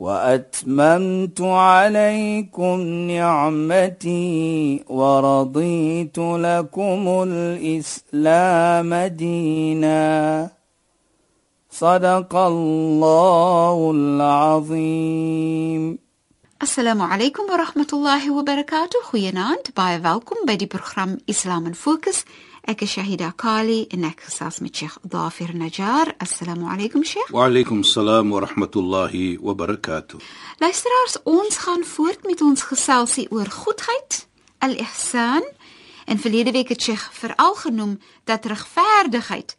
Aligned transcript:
وأتممت 0.00 1.40
عليكم 1.40 2.80
نعمتي 3.10 4.84
ورضيت 4.88 6.18
لكم 6.18 7.24
الإسلام 7.28 8.94
دينا. 8.94 10.50
صدق 11.70 12.36
الله 12.36 13.90
العظيم. 13.94 15.98
السلام 16.62 17.02
عليكم 17.02 17.42
ورحمة 17.42 17.86
الله 17.92 18.30
وبركاته. 18.30 18.98
خيانات 19.12 19.68
باي 19.76 20.00
فالكم 20.00 20.36
بدي 20.46 20.68
برنامج 20.74 21.20
إسلام 21.30 21.72
فوكس 21.72 22.24
Ek 22.68 22.82
is 22.84 22.90
Shahida 22.92 23.30
Kali 23.32 23.86
en 23.96 24.02
ek 24.04 24.26
gesels 24.26 24.58
met 24.60 24.76
Sheikh 24.76 24.98
Dafir 25.00 25.54
Najjar. 25.56 26.10
Assalamu 26.20 26.66
alaykum 26.68 27.00
Sheikh. 27.00 27.30
Wa 27.32 27.46
alaykum 27.48 27.80
salaam 27.80 28.28
wa 28.28 28.42
rahmatullahi 28.44 29.38
wa 29.40 29.54
barakatuh. 29.56 30.20
Luisteraars, 30.60 31.16
ons 31.24 31.56
gaan 31.64 31.86
voort 31.88 32.26
met 32.28 32.42
ons 32.44 32.66
geselsie 32.68 33.24
oor 33.32 33.48
goedheid, 33.48 34.18
al-ihsan. 34.60 35.48
En 36.04 36.20
verlede 36.20 36.52
week 36.52 36.68
het 36.68 36.84
Sheikh 36.84 37.08
veral 37.22 37.56
genoem 37.56 37.96
dat 38.28 38.44
regverdigheid 38.44 39.56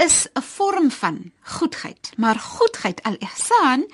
is 0.00 0.24
'n 0.32 0.40
vorm 0.40 0.90
van 0.90 1.32
goedheid, 1.60 2.12
maar 2.16 2.40
goedheid 2.40 3.02
al-ihsan 3.02 3.84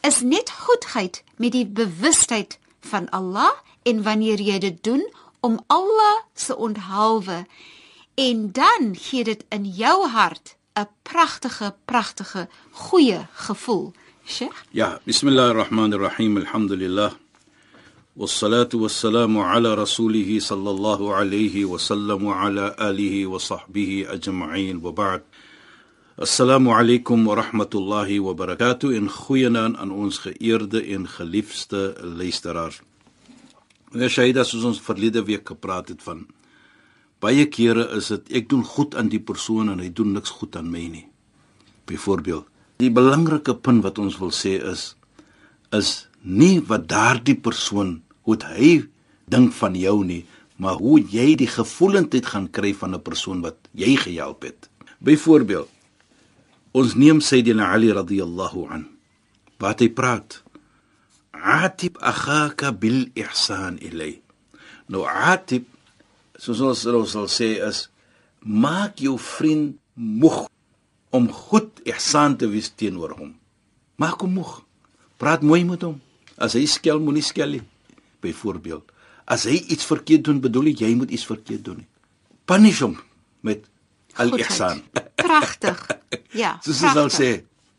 is 0.00 0.20
net 0.20 0.50
goedheid 0.50 1.24
met 1.36 1.52
die 1.52 1.66
bewustheid 1.66 2.58
van 2.80 3.10
Allah 3.10 3.50
en 3.82 4.02
wanneer 4.02 4.40
jy 4.40 4.58
dit 4.58 4.84
doen 4.84 5.02
om 5.40 5.58
Allah 5.66 6.22
se 6.34 6.56
onthaalwe 6.56 7.46
en 8.15 8.51
dan 8.51 8.95
gee 8.95 9.23
dit 9.23 9.45
in 9.49 9.65
jou 9.65 10.07
hart 10.07 10.55
'n 10.73 10.87
pragtige 11.01 11.75
pragtige 11.85 12.47
goeie 12.71 13.27
gevoel. 13.33 13.93
Sheikh? 14.25 14.63
Ja, 14.71 14.99
bismillahirrahmanirrahim. 15.03 16.37
Alhamdulillah. 16.37 17.11
والصلاه 18.19 18.69
والسلام 18.73 19.37
على 19.37 19.73
رسوله 19.73 20.39
صلى 20.39 20.69
الله 20.69 21.15
عليه 21.15 21.65
وسلم 21.65 22.23
وعلى 22.23 22.75
اله 22.79 23.27
وصحبه 23.27 24.05
اجمعين 24.09 24.75
وبعد 24.83 25.21
Assalamu 26.19 26.75
alaykum 26.75 27.23
wa 27.23 27.35
rahmatullahi 27.35 28.19
wa 28.19 28.33
barakatuh 28.33 28.91
en 28.91 29.07
goeienaand 29.09 29.77
aan 29.77 29.91
ons 29.91 30.17
geëerde 30.17 30.83
en 30.83 31.07
geliefde 31.07 31.95
luisteraars. 32.03 32.81
Nou 33.95 34.09
Shaida 34.09 34.43
soos 34.43 34.65
ons 34.67 34.81
verlede 34.83 35.23
week 35.23 35.47
gepraat 35.47 35.87
het 35.87 36.03
van 36.03 36.25
baie 37.20 37.46
kere 37.48 37.86
is 37.96 38.08
dit 38.08 38.32
ek 38.40 38.48
doen 38.48 38.64
goed 38.64 38.94
aan 38.94 39.10
die 39.12 39.22
persoon 39.22 39.70
en 39.72 39.82
hy 39.82 39.90
doen 39.92 40.12
niks 40.12 40.30
goed 40.30 40.56
aan 40.56 40.70
my 40.70 40.86
nie. 40.88 41.06
Byvoorbeeld, 41.86 42.46
die 42.80 42.90
belangrike 42.90 43.54
punt 43.54 43.84
wat 43.84 43.98
ons 43.98 44.18
wil 44.18 44.32
sê 44.34 44.56
is 44.72 44.94
is 45.74 46.06
nie 46.22 46.60
wat 46.60 46.88
daardie 46.88 47.36
persoon 47.36 48.00
hoe 48.24 48.36
hy 48.54 48.84
dink 49.30 49.52
van 49.52 49.74
jou 49.74 50.04
nie, 50.04 50.24
maar 50.56 50.78
hoe 50.78 51.00
jy 51.00 51.34
die 51.36 51.50
gevoelendheid 51.50 52.26
gaan 52.26 52.50
kry 52.50 52.74
van 52.74 52.94
'n 52.94 53.02
persoon 53.02 53.40
wat 53.42 53.56
jy 53.74 53.96
gehelp 53.96 54.42
het. 54.42 54.68
Byvoorbeeld 55.00 55.68
Ons 56.74 56.96
neem 56.98 57.20
Sayyidina 57.22 57.68
Ali 57.70 57.92
radhiyallahu 57.94 58.66
an. 58.74 58.88
Wat 59.62 59.78
hy 59.78 59.86
praat. 59.94 60.40
Atib 61.30 62.00
akhaka 62.02 62.72
bil 62.74 63.04
ihsan 63.14 63.78
ilay. 63.78 64.16
Nou 64.90 65.04
atib 65.06 65.68
soos 66.44 66.60
ons 66.60 67.14
sal 67.14 67.28
sê 67.32 67.54
is 67.64 67.86
maak 68.44 69.00
jou 69.00 69.16
vriend 69.20 69.76
moeg 69.94 70.44
om 71.14 71.28
goed 71.32 71.80
ihsan 71.88 72.36
te 72.36 72.48
wees 72.50 72.72
teenoor 72.74 73.14
hom. 73.16 73.32
Maak 74.02 74.24
hom 74.26 74.34
moeg. 74.40 74.58
Praat 75.22 75.44
mooi 75.46 75.62
met 75.64 75.84
hom. 75.86 76.00
As 76.36 76.56
hy 76.58 76.64
skel, 76.68 77.00
moenie 77.00 77.22
skel 77.24 77.56
nie. 77.56 77.62
Byvoorbeeld, 78.24 78.90
as 79.30 79.44
hy 79.48 79.60
iets 79.72 79.86
verkeerd 79.86 80.24
doen, 80.26 80.40
bedoel 80.42 80.72
jy 80.72 80.88
jy 80.88 80.94
moet 80.98 81.12
iets 81.14 81.26
verkeerd 81.28 81.64
doen. 81.68 81.84
Punish 82.50 82.82
hom 82.84 82.96
met 83.46 83.64
al-ihsan. 84.20 84.84
Pragtig. 85.20 85.84
Ja. 86.34 86.56
Soos 86.62 86.80
jy 86.82 86.90
sal 86.94 87.08
sê, 87.14 87.28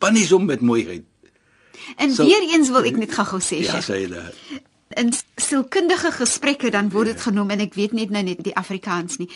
punish 0.00 0.30
hom 0.32 0.46
met 0.48 0.62
mooiheid. 0.64 1.04
En 2.00 2.12
so, 2.12 2.24
weer 2.24 2.44
eens 2.54 2.70
wil 2.72 2.88
ek 2.88 2.96
net 3.00 3.12
gou-gou 3.12 3.40
sê, 3.44 3.58
ja, 3.64 3.80
sê 3.84 3.98
dit. 4.08 4.38
In 4.88 5.12
sielkundige 5.36 6.12
gesprekke 6.12 6.70
dan 6.70 6.90
word 6.90 7.06
dit 7.06 7.16
ja. 7.16 7.22
genoem 7.22 7.50
en 7.50 7.60
ek 7.60 7.74
weet 7.74 7.92
net 7.92 8.10
nou 8.10 8.22
net 8.22 8.44
die 8.44 8.54
Afrikaans 8.56 9.18
nie. 9.18 9.30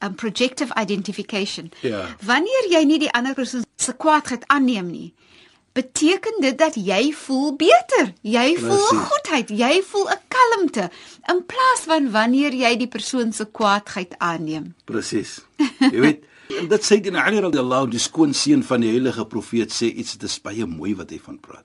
Um 0.00 0.14
projective 0.14 0.74
identification. 0.80 1.70
Ja. 1.80 2.06
Wanneer 2.24 2.70
jy 2.70 2.84
nie 2.84 2.98
die 2.98 3.12
ander 3.12 3.34
persoon 3.34 3.64
se 3.76 3.92
kwaadheid 3.92 4.44
aanneem 4.46 4.88
nie, 4.90 5.14
beteken 5.74 6.40
dit 6.40 6.58
dat 6.58 6.76
jy 6.78 7.12
voel 7.12 7.56
beter. 7.56 8.12
Jy 8.22 8.56
voel 8.58 8.86
Precies. 8.88 9.06
goedheid, 9.08 9.48
jy 9.50 9.82
voel 9.82 10.08
'n 10.10 10.22
kalmte 10.28 10.90
in 11.30 11.44
plaas 11.46 11.82
van 11.86 12.10
wanneer 12.10 12.54
jy 12.54 12.76
die 12.76 12.88
persoon 12.88 13.32
se 13.32 13.44
kwaadheid 13.44 14.14
aanneem. 14.18 14.74
Presies. 14.84 15.40
Jy 15.80 16.00
weet 16.00 16.24
En 16.52 16.68
dit 16.68 16.84
sê 16.84 16.98
dit 17.00 17.14
Ali 17.16 17.40
radhiyallahu 17.40 17.88
die 17.94 18.02
skoon 18.02 18.34
seun 18.36 18.62
van 18.66 18.82
die 18.84 18.90
heilige 18.92 19.24
profeet 19.26 19.72
sê 19.72 19.88
iets 19.88 20.18
dit 20.18 20.28
is 20.28 20.40
baie 20.44 20.66
mooi 20.68 20.92
wat 20.98 21.12
hy 21.14 21.18
van 21.22 21.38
praat. 21.40 21.64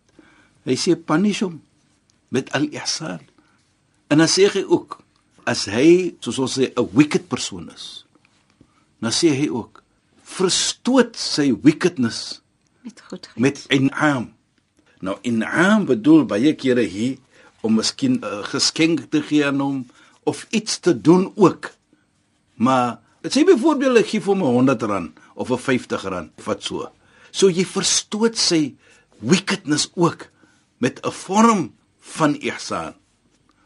Hy 0.68 0.76
sê 0.80 0.96
punish 0.96 1.42
hom 1.44 1.60
met 2.30 2.52
al-ihsan. 2.58 3.22
En 4.10 4.22
dan 4.22 4.30
sê 4.30 4.50
hy 4.50 4.64
ook 4.66 5.00
as 5.50 5.66
hy 5.70 6.16
soos 6.24 6.40
ons 6.40 6.58
sê 6.60 6.70
'n 6.70 6.90
wicked 6.94 7.28
persoon 7.28 7.70
is. 7.74 8.06
Dan 9.00 9.12
sê 9.12 9.34
hy 9.34 9.50
ook 9.50 9.84
verstoot 10.24 11.18
sy 11.18 11.54
wickedness 11.62 12.42
met 12.82 13.02
goedheid. 13.02 13.38
Met 13.38 13.66
in'am. 13.70 14.34
Nou 15.02 15.18
in'am 15.22 15.86
bedoel 15.86 16.26
baie 16.26 16.54
kere 16.56 16.86
hier 16.86 17.18
om 17.62 17.76
miskien 17.76 18.20
'n 18.20 18.24
uh, 18.24 18.44
geskenk 18.44 19.10
te 19.10 19.22
gee 19.22 19.46
aan 19.46 19.60
hom 19.60 19.88
of 20.24 20.48
iets 20.50 20.80
te 20.80 21.02
doen 21.02 21.32
ook. 21.36 21.72
Maar 22.56 23.00
Dit 23.20 23.36
sê 23.36 23.44
byvoorbeeld 23.44 24.00
ek 24.00 24.14
gee 24.14 24.24
vir 24.24 24.32
hom 24.32 24.44
100 24.48 24.84
rand 24.88 25.18
of 25.36 25.52
'n 25.52 25.60
50 25.60 26.04
rand, 26.08 26.32
wat 26.46 26.64
so. 26.64 26.88
So 27.32 27.50
jy 27.50 27.66
verstoot 27.68 28.38
sy 28.38 28.76
wickedness 29.20 29.92
ook 29.96 30.30
met 30.80 31.04
'n 31.04 31.12
vorm 31.12 31.74
van 32.18 32.36
ihsan 32.36 32.96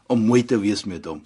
om 0.06 0.26
mooi 0.26 0.44
te 0.44 0.58
wees 0.60 0.84
met 0.84 1.06
hom. 1.08 1.22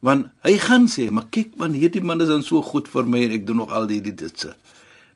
Want 0.00 0.30
hy 0.42 0.56
gaan 0.58 0.88
sê, 0.88 1.10
"Maar 1.10 1.28
kyk 1.30 1.56
man, 1.56 1.72
hierdie 1.72 2.02
man 2.02 2.20
is 2.20 2.28
dan 2.28 2.42
so 2.42 2.62
goed 2.62 2.88
vir 2.88 3.06
my 3.06 3.24
en 3.24 3.30
ek 3.30 3.46
doen 3.46 3.56
nog 3.56 3.70
al 3.70 3.86
die 3.86 4.00
dit 4.00 4.38
se." 4.40 4.54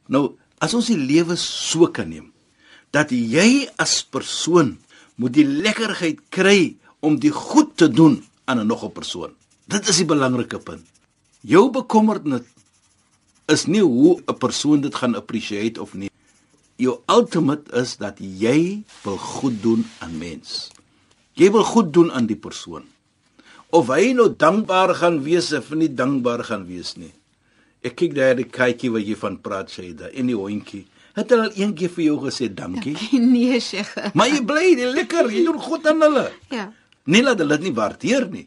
Nou, 0.09 0.37
as 0.59 0.75
ons 0.75 0.87
die 0.87 0.97
lewe 0.97 1.37
so 1.37 1.87
kan 1.87 2.09
neem 2.09 2.33
dat 2.91 3.11
jy 3.11 3.69
as 3.77 4.05
persoon 4.05 4.79
moet 5.17 5.33
die 5.33 5.47
lekkerheid 5.47 6.21
kry 6.31 6.77
om 7.01 7.19
die 7.21 7.33
goed 7.35 7.77
te 7.77 7.89
doen 7.89 8.23
aan 8.45 8.61
'n 8.61 8.67
nog 8.67 8.85
'n 8.85 8.93
persoon. 8.93 9.33
Dit 9.67 9.89
is 9.89 9.97
die 9.97 10.05
belangrike 10.06 10.59
punt. 10.59 10.85
Jou 11.41 11.71
bekommernis 11.71 12.43
is 13.47 13.67
nie 13.67 13.83
hoe 13.83 14.23
'n 14.27 14.39
persoon 14.39 14.81
dit 14.81 14.95
gaan 14.95 15.15
appreciate 15.15 15.81
of 15.81 15.95
nie. 15.95 16.11
Jou 16.77 16.99
ultimate 17.06 17.73
is 17.73 17.97
dat 17.97 18.19
jy 18.19 18.83
wil 19.03 19.17
goed 19.17 19.62
doen 19.62 19.87
aan 19.99 20.19
mens. 20.19 20.71
Jy 21.34 21.50
wil 21.50 21.65
goed 21.67 21.93
doen 21.93 22.12
aan 22.12 22.27
die 22.27 22.39
persoon. 22.39 22.87
Of 23.75 23.91
hy 23.91 24.12
nou 24.14 24.29
dankbaar 24.38 24.94
gaan 24.94 25.23
wees 25.25 25.53
of 25.53 25.73
nie 25.75 25.91
dankbaar 25.91 26.44
gaan 26.47 26.67
wees 26.67 26.94
nie. 26.97 27.12
Ek 27.85 27.97
kyk 27.99 28.14
daar 28.14 28.37
die 28.38 28.47
kykie 28.49 28.93
wat 28.94 29.05
jy 29.05 29.17
van 29.19 29.41
praat 29.43 29.70
sê 29.70 29.91
daar 29.99 30.14
in 30.14 30.31
die 30.31 30.38
hondjie. 30.38 30.85
Het 31.14 31.31
hulle 31.31 31.49
al 31.49 31.59
eendag 31.59 31.93
vir 31.94 32.05
jou 32.05 32.17
gesê 32.23 32.49
dankie? 32.49 32.94
Nee, 33.35 33.61
Sheikh. 33.61 34.14
Maar 34.14 34.31
jy 34.31 34.41
bly 34.47 34.67
lekker, 34.94 35.31
jy 35.31 35.44
doen 35.47 35.61
goed 35.61 35.87
aan 35.87 36.03
hulle. 36.03 36.29
Ja. 36.50 36.70
Nie 37.11 37.23
laat 37.23 37.43
hulle 37.43 37.59
dit 37.59 37.69
nie 37.69 37.76
waardeer 37.76 38.31
nie 38.31 38.47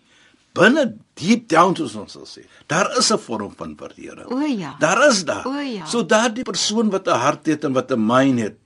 binne 0.57 0.83
deep 1.17 1.47
down 1.51 1.75
soos 1.77 1.95
ons 1.99 2.15
sal 2.17 2.27
sê. 2.29 2.43
Daar 2.71 2.89
is 2.99 3.11
'n 3.11 3.19
vorm 3.25 3.53
van 3.59 3.75
waardering. 3.79 4.29
O 4.31 4.39
ja. 4.63 4.75
Daar 4.79 5.07
is 5.09 5.25
daar. 5.25 5.45
O 5.45 5.59
ja. 5.59 5.85
So 5.85 6.03
daardie 6.03 6.43
persoon 6.43 6.89
wat 6.89 7.07
'n 7.07 7.19
hart 7.25 7.45
het 7.45 7.63
en 7.63 7.73
wat 7.73 7.91
'n 7.91 8.05
mind 8.05 8.39
het. 8.39 8.57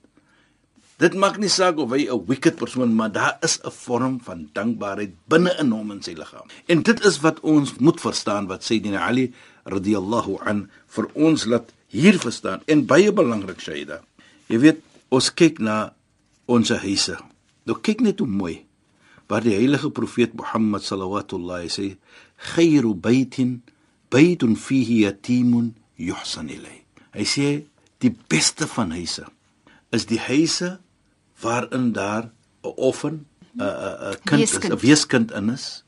Dit 1.02 1.16
maak 1.18 1.38
nie 1.42 1.50
saak 1.50 1.80
of 1.82 1.90
hy 1.90 2.06
'n 2.06 2.26
wicked 2.30 2.56
persoon 2.56 2.94
maar 2.94 3.12
daar 3.12 3.38
is 3.42 3.58
'n 3.58 3.70
vorm 3.70 4.20
van 4.22 4.48
dankbaarheid 4.52 5.12
binne 5.28 5.52
in 5.58 5.70
hom 5.70 5.90
en 5.90 6.02
sy 6.02 6.14
liggaam. 6.14 6.46
En 6.66 6.82
dit 6.82 7.04
is 7.04 7.20
wat 7.20 7.40
ons 7.40 7.74
moet 7.78 8.00
verstaan 8.00 8.46
wat 8.46 8.62
sê 8.62 8.80
Dina 8.80 9.06
Ali 9.08 9.32
radhiyallahu 9.64 10.38
an 10.46 10.70
vir 10.86 11.06
ons 11.14 11.44
laat 11.44 11.72
hier 11.88 12.18
verstaan 12.18 12.60
en 12.66 12.86
baie 12.86 13.12
belangrik 13.12 13.60
Shaida. 13.60 14.00
Jy 14.46 14.58
weet 14.58 14.80
ons 15.08 15.34
kyk 15.34 15.58
na 15.58 15.92
ons 16.46 16.68
huise. 16.70 17.16
Nou 17.66 17.76
kyk 17.80 18.00
net 18.00 18.18
hoe 18.18 18.28
mooi 18.28 18.66
waar 19.32 19.40
die 19.40 19.54
heilige 19.56 19.90
profeet 19.90 20.34
Mohammed 20.36 20.82
sallallahu 20.84 21.68
sê 21.68 21.96
khayru 22.52 22.94
baytin 22.94 23.62
baytun 24.12 24.56
fihi 24.56 25.02
yatimun 25.06 25.72
yuhsan 25.96 26.50
ilay 26.52 26.82
hy 27.16 27.24
sê 27.24 27.46
die 28.04 28.12
beste 28.28 28.68
van 28.68 28.92
huise 28.92 29.24
is 29.96 30.04
die 30.10 30.20
huise 30.20 30.74
waarin 31.42 31.92
daar 31.92 32.24
'n 32.62 32.74
offen 32.90 33.26
'n 33.56 33.62
'n 33.62 34.16
kind 34.24 34.42
is 34.42 34.58
'n 34.58 34.78
weeskind 34.86 35.32
in 35.32 35.50
is 35.50 35.84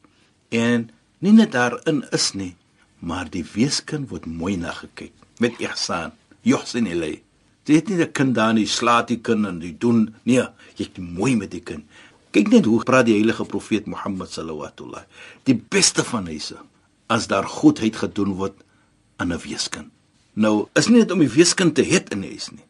en 0.48 0.90
nie 1.18 1.32
net 1.32 1.52
daarin 1.52 2.04
is 2.10 2.32
nie 2.32 2.54
maar 2.98 3.30
die 3.30 3.46
weeskind 3.54 4.08
word 4.10 4.26
mooi 4.26 4.56
na 4.56 4.72
gekyk 4.72 5.12
met 5.38 5.54
ihsan 5.58 6.12
yuhsan 6.42 6.86
ilay 6.86 7.24
Dit 7.64 7.88
is 7.88 7.96
nie 7.96 8.04
'n 8.04 8.12
kind 8.12 8.34
daar 8.34 8.52
nie, 8.52 8.66
slaat 8.66 9.08
die 9.08 9.20
kind 9.20 9.46
en 9.46 9.58
die 9.58 9.76
doen 9.78 10.14
nee, 10.22 10.44
jy 10.76 10.84
is 10.92 10.98
mooi 10.98 11.36
met 11.36 11.50
die 11.50 11.62
kind. 11.62 11.84
Kyk 12.30 12.48
net 12.48 12.64
hoe 12.64 12.82
praat 12.82 13.06
die 13.06 13.14
heilige 13.14 13.44
profeet 13.44 13.86
Mohammed 13.86 14.30
sallallahu 14.30 15.04
Die 15.44 15.54
beste 15.68 16.04
van 16.04 16.26
huise 16.26 16.56
as 17.06 17.26
daar 17.26 17.44
goedheid 17.44 17.96
gedoen 17.96 18.34
word 18.34 18.54
aan 19.16 19.32
'n 19.32 19.38
weeskind. 19.38 19.90
Nou, 20.34 20.68
is 20.74 20.88
nie 20.88 20.98
net 20.98 21.10
om 21.10 21.18
die 21.18 21.28
weeskind 21.28 21.74
te 21.74 21.82
hê 21.82 22.02
in 22.12 22.20
die 22.20 22.30
huis 22.30 22.50
nie. 22.50 22.64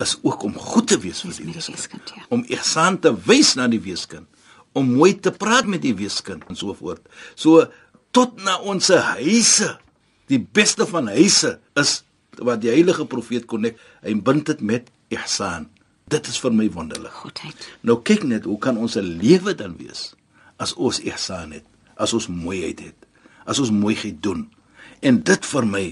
Is 0.00 0.16
ook 0.22 0.42
om 0.48 0.54
goed 0.56 0.88
te 0.88 0.98
wees 0.98 1.20
vir 1.20 1.34
die 1.36 1.52
weeskind. 1.52 2.12
ja. 2.16 2.24
Om 2.32 2.44
ihsan 2.48 2.98
te 3.04 3.12
wys 3.26 3.54
na 3.58 3.68
die 3.68 3.80
weeskind, 3.84 4.26
om 4.72 4.94
mooi 4.96 5.12
te 5.20 5.30
praat 5.30 5.66
met 5.66 5.82
die 5.82 5.94
weeskind 5.94 6.46
en 6.48 6.56
so 6.56 6.74
voort. 6.74 7.02
So 7.34 7.66
tot 8.16 8.40
na 8.44 8.58
ons 8.58 8.88
huise. 8.88 9.74
Die 10.30 10.40
beste 10.40 10.86
van 10.86 11.10
huise 11.10 11.58
is 11.74 12.00
wat 12.38 12.62
die 12.62 12.70
heilige 12.70 13.04
profeet 13.10 13.46
kon 13.50 13.66
net 13.66 13.78
hy 14.06 14.14
bind 14.14 14.46
dit 14.46 14.60
met 14.62 14.88
ihsan. 15.12 15.68
Dit 16.10 16.26
is 16.30 16.38
vir 16.42 16.54
my 16.54 16.68
wonderlik. 16.74 17.12
Goedheid. 17.22 17.68
Nou 17.86 18.00
kyk 18.02 18.24
net, 18.26 18.46
hoe 18.48 18.58
kan 18.58 18.78
ons 18.78 18.96
'n 18.96 19.18
lewe 19.20 19.54
dan 19.54 19.76
wees 19.76 20.14
as 20.60 20.74
ons 20.76 21.00
ihsan 21.00 21.52
het, 21.56 21.64
as 21.96 22.12
ons 22.12 22.28
mooiheid 22.28 22.80
het, 22.80 23.06
as 23.48 23.58
ons 23.58 23.72
mooi 23.72 23.96
gedoen. 23.96 24.44
En 25.00 25.22
dit 25.24 25.46
vir 25.52 25.66
my 25.66 25.84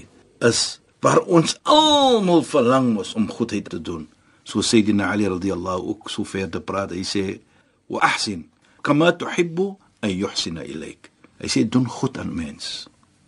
is 0.45 0.79
waar 1.01 1.19
ons 1.25 1.55
almal 1.63 2.43
verlang 2.43 2.93
mos 2.93 3.13
om 3.13 3.29
goedheid 3.31 3.69
te 3.69 3.81
doen. 3.81 4.07
So 4.43 4.61
sê 4.65 4.81
die 4.83 4.95
Ali 5.03 5.27
radhiyallahu 5.27 5.93
ook 5.93 6.09
so 6.09 6.23
ver 6.23 6.49
te 6.49 6.59
praat. 6.59 6.91
Hy 6.91 7.03
sê: 7.03 7.39
"Wa 7.87 7.99
ahsin 7.99 8.49
kama 8.81 9.11
tuhibbu 9.11 9.77
an 10.01 10.09
yuhsina 10.09 10.63
ilayk." 10.63 11.11
Hy 11.39 11.47
sê 11.47 11.69
doen 11.69 11.87
goed 11.87 12.17
aan 12.17 12.33
mens. 12.35 12.87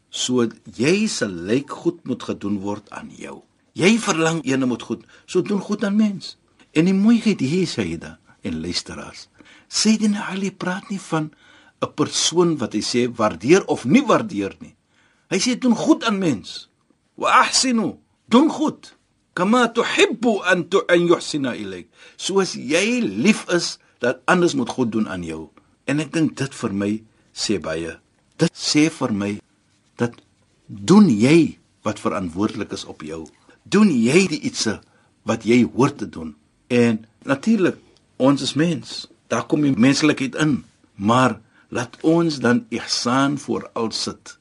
So 0.10 0.44
jy 0.76 1.08
se 1.08 1.28
lyk 1.28 1.70
goed 1.70 2.04
moet 2.04 2.24
gedoen 2.24 2.60
word 2.60 2.90
aan 2.92 3.12
jou. 3.16 3.42
Jy 3.74 3.96
verlang 4.04 4.42
ene 4.44 4.66
moet 4.66 4.84
goed, 4.84 5.06
so 5.26 5.42
doen 5.42 5.62
goed 5.62 5.84
aan 5.84 5.96
mens. 5.96 6.38
En 6.76 6.86
die 6.86 6.96
mooiheid 6.96 7.40
hier 7.40 7.68
sê 7.68 7.86
hy 7.88 7.98
da 7.98 8.18
en 8.44 8.60
luisteraars. 8.62 9.30
Sê 9.72 9.96
dit 10.00 10.12
nou 10.12 10.24
al 10.28 10.44
die 10.44 10.52
praat 10.52 10.90
nie 10.90 11.00
van 11.00 11.32
'n 11.82 11.94
persoon 11.96 12.58
wat 12.58 12.74
hy 12.74 12.82
sê 12.82 13.08
waardeer 13.08 13.66
of 13.68 13.86
nie 13.86 14.04
waardeer 14.04 14.56
nie. 14.60 14.76
Hy 15.30 15.40
sê 15.40 15.58
doen 15.58 15.76
goed 15.76 16.04
aan 16.04 16.20
mens. 16.20 16.71
Wa 17.16 17.42
ahsinu, 17.44 17.96
doen 18.32 18.50
goed. 18.50 18.96
Kama 19.34 19.68
tuhibbu 19.72 20.42
an 20.44 20.68
tu 20.68 20.82
an 20.92 21.08
yuhsina 21.08 21.56
ilayk. 21.56 21.88
Soos 22.18 22.56
jy 22.56 23.00
lief 23.02 23.46
is 23.50 23.78
dat 24.04 24.20
anders 24.26 24.56
moet 24.56 24.70
goed 24.70 24.92
doen 24.92 25.08
aan 25.08 25.24
jou. 25.24 25.50
En 25.88 26.00
ek 26.04 26.12
dink 26.14 26.36
dit 26.40 26.58
vir 26.62 26.74
my 26.76 26.92
sê 27.34 27.60
baie. 27.64 27.96
Dit 28.42 28.52
sê 28.58 28.90
vir 28.92 29.14
my 29.16 29.32
dat 30.02 30.18
doen 30.68 31.08
jy 31.10 31.58
wat 31.86 32.02
verantwoordelik 32.02 32.74
is 32.76 32.86
op 32.86 33.06
jou. 33.06 33.24
Doen 33.64 33.92
jy 33.92 34.26
die 34.32 34.42
ietsie 34.50 34.80
wat 35.28 35.46
jy 35.48 35.64
hoort 35.76 36.00
te 36.02 36.10
doen. 36.10 36.36
En 36.68 37.06
natuurlik, 37.28 37.78
ons 38.18 38.42
is 38.42 38.56
mens. 38.58 39.08
Daar 39.32 39.46
kom 39.48 39.64
die 39.64 39.76
menslikheid 39.76 40.36
in. 40.36 40.62
Maar 40.96 41.40
laat 41.70 41.98
ons 42.04 42.40
dan 42.44 42.66
ihsan 42.70 43.38
voor 43.40 43.70
al 43.74 43.92
sit. 43.96 44.38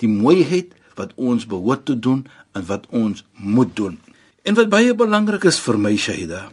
Die 0.00 0.08
mooiheid 0.08 0.74
wat 0.96 1.12
ons 1.16 1.46
behoort 1.46 1.84
te 1.84 1.98
doen 1.98 2.26
en 2.52 2.64
wat 2.66 2.86
ons 2.90 3.24
moet 3.34 3.76
doen. 3.76 3.98
En 4.42 4.54
wat 4.54 4.70
baie 4.72 4.94
belangrik 4.94 5.44
is 5.44 5.60
vir 5.60 5.78
my 5.78 5.96
Shaida, 5.96 6.50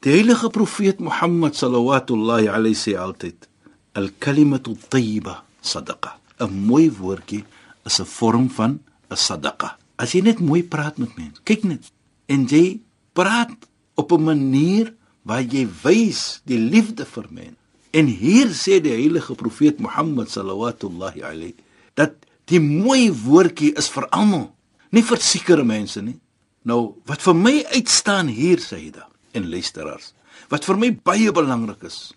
die 0.00 0.12
heilige 0.12 0.50
profeet 0.50 1.00
Mohammed 1.00 1.56
sallallahu 1.56 2.48
alayhi 2.48 2.74
sê 2.74 2.96
altyd, 2.96 3.48
al-kalimatu 3.94 4.76
tayyiba 4.88 5.42
sadaqa. 5.62 6.18
'n 6.40 6.52
Mooi 6.68 6.90
woordjie 6.90 7.44
is 7.84 8.00
'n 8.00 8.04
vorm 8.04 8.50
van 8.50 8.80
'n 9.10 9.16
sadaqa. 9.16 9.78
As 9.96 10.12
jy 10.12 10.20
net 10.22 10.40
mooi 10.40 10.62
praat 10.62 10.98
met 10.98 11.16
mense, 11.16 11.40
kyk 11.44 11.64
net 11.64 11.84
en 12.28 12.46
jy 12.46 12.80
praat 13.12 13.56
op 13.94 14.12
'n 14.12 14.22
manier 14.22 14.94
waar 15.22 15.42
jy 15.42 15.66
wys 15.82 16.40
die 16.44 16.58
liefde 16.58 17.04
vir 17.04 17.26
men. 17.30 17.56
En 17.90 18.06
hier 18.06 18.52
sê 18.52 18.80
die 18.80 18.92
heilige 18.92 19.34
profeet 19.34 19.80
Mohammed 19.80 20.28
sallallahu 20.30 21.22
alayhi 21.22 21.54
dat 21.94 22.12
die 22.50 22.60
mooi 22.62 23.10
woordjie 23.10 23.72
is 23.78 23.88
vir 23.92 24.06
almal, 24.14 24.50
nie 24.94 25.02
vir 25.02 25.22
sekere 25.22 25.64
mense 25.66 26.02
nie. 26.02 26.18
Nou, 26.66 26.96
wat 27.06 27.22
vir 27.22 27.36
my 27.38 27.56
uitstaan 27.74 28.30
hier 28.32 28.62
sê 28.62 28.80
hy 28.80 28.90
da 28.94 29.06
en 29.36 29.50
luisteraars, 29.50 30.12
wat 30.50 30.66
vir 30.66 30.78
my 30.80 30.90
baie 31.06 31.32
belangrik 31.34 31.84
is, 31.86 32.14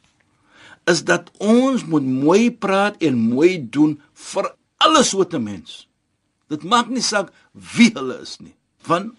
is 0.90 1.04
dat 1.06 1.30
ons 1.44 1.84
moet 1.90 2.06
mooi 2.06 2.50
praat 2.50 2.98
en 3.06 3.18
mooi 3.20 3.58
doen 3.62 3.98
vir 4.32 4.50
alle 4.82 5.04
soorte 5.06 5.42
mense. 5.42 5.86
Dit 6.50 6.66
maak 6.66 6.90
nie 6.90 7.04
saak 7.06 7.30
wie 7.76 7.92
hulle 7.94 8.18
is 8.24 8.40
nie. 8.42 8.56
Want 8.90 9.14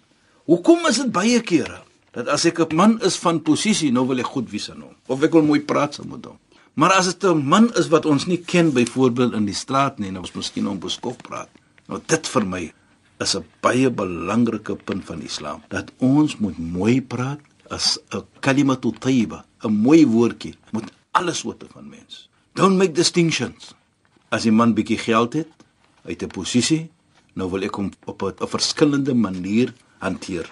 hoekom 0.51 0.89
is 0.91 0.99
dit 1.03 1.13
baie 1.15 1.39
kere 1.47 1.83
dat 2.17 2.27
as 2.27 2.45
ek 2.45 2.59
'n 2.59 2.77
man 2.77 2.99
is 3.07 3.17
van 3.17 3.39
posisie, 3.39 3.93
nou 3.93 4.07
wil 4.07 4.19
ek 4.19 4.27
goed 4.27 4.51
wees 4.51 4.71
aan 4.71 4.83
hom 4.83 4.97
of 5.07 5.23
ek 5.23 5.33
wil 5.33 5.43
mooi 5.43 5.61
praat 5.61 5.95
saam 5.95 6.09
met 6.11 6.27
hom. 6.27 6.39
Maar 6.81 6.95
as 6.97 7.13
dit 7.13 7.25
'n 7.29 7.45
man 7.45 7.67
is 7.77 7.89
wat 7.93 8.07
ons 8.07 8.25
nie 8.27 8.41
ken 8.41 8.73
byvoorbeeld 8.73 9.33
in 9.33 9.45
die 9.45 9.55
straat 9.55 9.99
nie, 9.99 10.11
nou 10.11 10.23
ons 10.23 10.33
miskien 10.33 10.69
om 10.69 10.79
beskof 10.79 11.17
praat. 11.17 11.49
Nou 11.87 12.01
dit 12.07 12.29
vir 12.29 12.47
my 12.47 12.73
is 13.19 13.37
'n 13.37 13.45
baie 13.61 13.91
belangrike 13.91 14.75
punt 14.75 15.05
van 15.05 15.21
Islam 15.21 15.63
dat 15.69 15.93
ons 15.99 16.37
moet 16.37 16.59
mooi 16.59 17.03
praat 17.03 17.41
as 17.69 17.99
'n 18.11 18.25
kalimatu 18.41 18.93
tayyiba, 18.99 19.45
'n 19.63 19.73
mooi 19.73 20.07
woordjie 20.07 20.55
met 20.73 20.93
alle 21.11 21.35
soorte 21.35 21.67
van 21.69 21.89
mens. 21.89 22.29
Don't 22.55 22.77
make 22.79 22.93
distinctions. 22.93 23.75
As 24.31 24.45
'n 24.45 24.55
man 24.55 24.75
bietjie 24.75 24.99
geld 24.99 25.33
het, 25.33 25.49
uit 26.05 26.23
'n 26.23 26.29
posisie, 26.29 26.91
nou 27.35 27.51
wil 27.51 27.63
ek 27.63 27.75
hom 27.75 27.93
op 28.07 28.23
'n 28.23 28.47
verskillende 28.47 29.15
manier 29.15 29.75
hanteer 29.99 30.51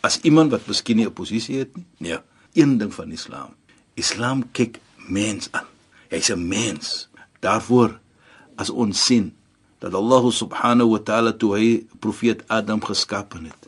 as 0.00 0.20
iemand 0.20 0.50
wat 0.50 0.66
miskien 0.66 0.96
nie 0.96 1.06
'n 1.06 1.12
posisie 1.12 1.58
het 1.58 1.76
nie. 1.76 1.86
Nee, 1.98 2.18
een 2.52 2.78
ding 2.78 2.94
van 2.94 3.12
Islam. 3.12 3.54
Islam 3.94 4.44
kyk 4.52 4.78
mens 5.08 5.48
aan. 5.50 5.69
Hy's 6.10 6.30
'n 6.30 6.48
mens. 6.48 7.08
Daarvoor 7.40 8.00
as 8.56 8.70
ons 8.70 9.04
sien 9.06 9.32
dat 9.80 9.96
Allah 9.96 10.24
subhanahu 10.28 10.92
wa 10.92 11.00
ta'ala 11.00 11.32
toe 11.32 11.56
hy 11.56 11.68
profeet 12.04 12.44
Adam 12.52 12.84
geskaap 12.84 13.32
het 13.40 13.62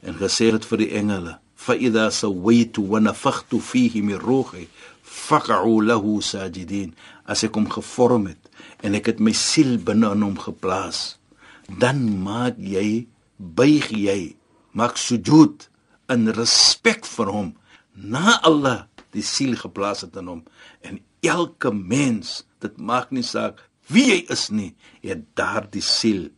en 0.00 0.16
gesê 0.16 0.48
het 0.48 0.64
vir 0.64 0.80
die 0.80 0.92
engele 0.96 1.36
fa 1.60 1.76
idha 1.76 2.08
sawaitu 2.08 2.86
wa 2.88 3.00
nafakhtu 3.04 3.60
fihi 3.60 4.00
min 4.00 4.16
ruhi 4.16 4.64
faq'u 5.04 5.84
lahu 5.84 6.20
sajidin 6.24 6.94
as 7.28 7.44
ek 7.44 7.58
hom 7.60 7.68
gevorm 7.68 8.30
het 8.32 8.40
en 8.80 8.96
ek 8.96 9.12
het 9.12 9.20
my 9.20 9.34
siel 9.36 9.76
binne 9.76 10.08
in 10.16 10.24
hom 10.24 10.38
geplaas 10.40 11.20
dan 11.68 12.00
maak 12.24 12.56
jy 12.56 13.04
buig 13.36 13.92
jy 13.92 14.32
maak 14.72 14.96
sujud 14.96 15.68
in 16.08 16.32
respek 16.32 17.04
vir 17.04 17.28
hom 17.36 17.52
na 17.92 18.40
Allah 18.40 18.88
die 19.12 19.26
siel 19.26 19.52
geplaas 19.60 20.06
het 20.08 20.16
in 20.16 20.32
hom 20.32 20.42
en 20.80 21.02
elke 21.20 21.72
mens 21.72 22.44
dit 22.58 22.76
maak 22.78 23.10
nie 23.10 23.26
saak 23.26 23.60
wie 23.90 24.06
hy 24.12 24.20
is 24.32 24.48
nie 24.50 24.74
het 25.02 25.24
daardie 25.34 25.84
siel 25.84 26.28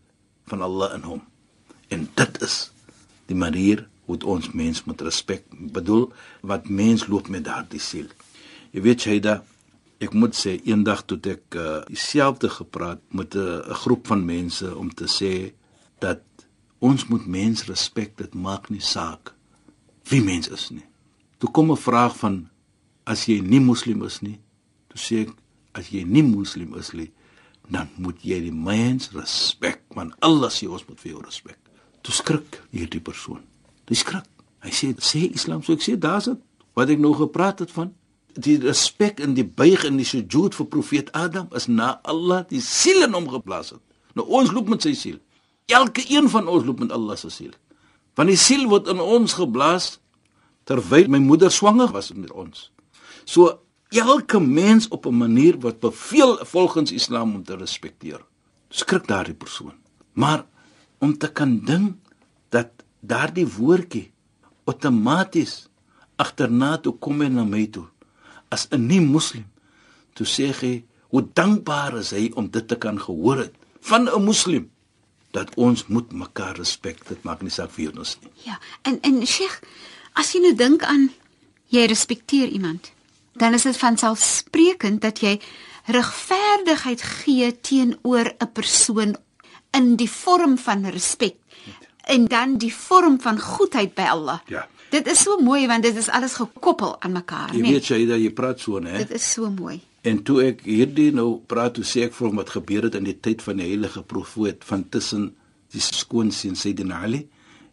van 0.51 0.63
Allah 0.63 0.95
in 0.99 1.07
hom 1.07 1.23
en 1.89 2.09
dit 2.17 2.43
is 2.43 2.59
die 3.31 3.39
manier 3.39 3.87
hoe 4.07 4.19
ons 4.27 4.51
mens 4.53 4.85
moet 4.85 5.01
respek 5.01 5.47
bedoel 5.51 6.11
wat 6.41 6.69
mens 6.69 7.07
loop 7.07 7.29
met 7.29 7.45
daardie 7.45 7.81
siel 7.81 8.09
jy 8.73 8.83
weet 8.83 9.07
jy 9.07 9.19
da 9.21 9.41
ek 10.03 10.15
moet 10.19 10.35
sê 10.35 10.57
eendag 10.67 11.05
toe 11.07 11.19
ek 11.31 11.57
uh, 11.59 11.83
dieselfde 11.87 12.51
gepraat 12.51 13.01
met 13.15 13.35
'n 13.35 13.39
uh, 13.39 13.75
groep 13.83 14.07
van 14.07 14.25
mense 14.27 14.67
om 14.77 14.91
te 14.91 15.07
sê 15.07 15.53
dat 16.01 16.23
ons 16.79 17.07
moet 17.07 17.27
mens 17.27 17.65
respek 17.71 18.17
dit 18.17 18.35
maak 18.35 18.71
nie 18.71 18.83
saak 18.83 19.35
wie 20.11 20.23
mens 20.23 20.49
is 20.49 20.71
nie. 20.71 20.87
Toe 21.39 21.51
kom 21.51 21.71
'n 21.71 21.77
vraag 21.77 22.17
van 22.19 22.49
as 23.05 23.27
jy 23.27 23.41
nie 23.41 23.61
moslim 23.61 24.03
is 24.03 24.21
nie, 24.21 24.39
toe 24.93 25.01
sê 25.01 25.23
ek 25.25 25.33
as 25.79 25.89
jy 25.93 26.05
nie 26.05 26.25
moslim 26.27 26.77
is 26.77 26.93
nie, 26.93 27.09
dan 27.73 27.89
moet 27.97 28.21
jy 28.27 28.43
die 28.45 28.53
mens 28.53 29.09
respek, 29.17 29.81
want 29.97 30.13
Allah 30.21 30.53
sê 30.53 30.69
ons 30.69 30.85
moet 30.89 31.01
vir 31.01 31.15
jou 31.15 31.23
respek. 31.25 31.57
Toe 32.05 32.13
skrik 32.13 32.61
hierdie 32.75 33.01
persoon. 33.01 33.41
Hy 33.89 33.97
skrik. 33.97 34.29
Hy 34.63 34.71
sê 34.71 34.93
sê 35.03 35.25
Islam, 35.33 35.63
so 35.65 35.75
ek 35.75 35.83
sê 35.83 35.97
daar's 35.99 36.29
dit 36.31 36.39
wat 36.79 36.93
ek 36.93 37.01
nou 37.03 37.13
gepraat 37.17 37.61
het 37.65 37.73
van 37.75 37.91
die 38.41 38.57
respek 38.63 39.21
en 39.21 39.35
die 39.37 39.45
buig 39.45 39.85
en 39.85 39.99
die 40.01 40.07
sujud 40.09 40.55
vir 40.57 40.69
profeet 40.73 41.11
Adam 41.19 41.51
is 41.57 41.67
na 41.69 41.99
Allah 42.09 42.47
die 42.49 42.63
siel 42.65 43.03
in 43.05 43.17
hom 43.17 43.29
geplaas 43.29 43.75
het. 43.75 43.83
Nou 44.17 44.25
ons 44.41 44.53
loop 44.55 44.71
met 44.73 44.85
sy 44.85 44.95
siel. 44.97 45.19
Elke 45.73 46.05
een 46.09 46.31
van 46.33 46.49
ons 46.49 46.65
loop 46.65 46.81
met 46.81 46.93
Allah 46.93 47.19
se 47.21 47.31
siel. 47.33 47.53
Want 48.17 48.33
die 48.33 48.41
siel 48.41 48.69
word 48.71 48.89
in 48.93 49.01
ons 49.01 49.37
geblaas 49.37 49.99
terwyl 50.69 51.11
my 51.13 51.21
moeder 51.21 51.53
swanger 51.53 51.93
was 51.93 52.13
met 52.15 52.33
ons. 52.33 52.71
So 53.25 53.59
elke 53.93 54.41
mens 54.41 54.89
op 54.89 55.07
'n 55.07 55.17
manier 55.17 55.59
wat 55.61 55.81
beveel 55.81 56.39
volgens 56.45 56.93
Islam 56.93 57.35
om 57.35 57.45
te 57.45 57.57
respekteer. 57.57 58.21
Skrik 58.69 59.07
daardie 59.07 59.35
persoon. 59.35 59.75
Maar 60.13 60.45
om 60.99 61.19
te 61.19 61.33
kan 61.33 61.61
dink 61.65 61.97
dat 62.49 62.69
daardie 63.01 63.47
woordjie 63.47 64.13
outomaties 64.65 65.69
agterna 66.17 66.77
toe 66.79 66.95
kom 66.99 67.23
en 67.23 67.35
na 67.35 67.45
my 67.45 67.67
toe 67.67 67.87
as 68.55 68.69
'n 68.71 68.87
nie 68.87 69.01
moslim 69.01 69.47
toe 70.15 70.27
sê 70.27 70.53
hy 70.61 70.85
hoe 71.11 71.25
dankbaar 71.35 71.99
is 71.99 72.11
hy 72.11 72.31
om 72.35 72.51
dit 72.51 72.69
te 72.69 72.77
kan 72.77 73.01
gehoor 73.01 73.39
het 73.39 73.55
van 73.81 74.09
'n 74.09 74.25
moslim 74.25 74.71
dat 75.33 75.55
ons 75.57 75.87
moet 75.87 76.13
mekaar 76.13 76.57
respek 76.57 77.09
dit 77.09 77.23
maak 77.25 77.43
nie 77.43 77.51
saak 77.51 77.71
vir 77.71 77.99
ons 77.99 78.19
nie 78.21 78.31
Ja, 78.45 78.61
en 78.83 79.01
en 79.01 79.27
Sheikh, 79.27 79.61
as 80.13 80.33
jy 80.33 80.41
nou 80.41 80.55
dink 80.55 80.83
aan 80.83 81.11
jy 81.67 81.87
respekteer 81.87 82.49
iemand, 82.49 82.93
dan 83.33 83.55
is 83.55 83.63
dit 83.63 83.77
van 83.77 83.97
selfsprekend 83.99 85.01
dat 85.01 85.21
jy 85.21 85.41
regverdigheid 85.87 87.03
gee 87.03 87.61
teenoor 87.61 88.35
'n 88.39 88.53
persoon 88.53 89.17
in 89.71 89.97
die 89.97 90.11
vorm 90.11 90.59
van 90.59 90.85
respek 90.85 91.37
en 92.07 92.27
dan 92.27 92.59
die 92.59 92.75
vorm 92.75 93.21
van 93.21 93.41
goedheid 93.41 93.95
by 93.95 94.03
Allah. 94.03 94.39
Ja. 94.47 94.69
Dit 94.91 95.07
is 95.07 95.23
so 95.23 95.39
mooi 95.41 95.67
want 95.67 95.83
dit 95.83 95.97
is 95.97 96.09
alles 96.09 96.35
gekoppel 96.35 97.01
aan 97.01 97.13
mekaar, 97.13 97.55
jy 97.55 97.61
nee. 97.61 97.73
weet 97.73 97.87
jy 97.87 98.07
dat 98.07 98.21
jy 98.21 98.31
praat 98.31 98.61
so 98.61 98.81
né 98.81 98.99
Dit 98.99 99.11
is 99.11 99.33
so 99.33 99.51
mooi. 99.51 99.81
En 100.03 100.23
toe 100.23 100.43
ek 100.43 100.65
hierdie 100.67 101.13
nou 101.15 101.41
praat 101.47 101.75
toe 101.75 101.85
sê 101.85 102.03
ek 102.09 102.15
vir 102.15 102.27
hom 102.29 102.37
wat 102.37 102.51
gebeur 102.51 102.83
het 102.83 102.99
in 102.99 103.05
die 103.05 103.21
tyd 103.21 103.43
van 103.43 103.57
die 103.57 103.69
heilige 103.71 104.03
profeet 104.03 104.65
van 104.65 104.89
tussen 104.89 105.31
die 105.73 105.81
skoonseun 105.81 106.59
Sayyidina 106.59 107.03
Ali 107.07 107.29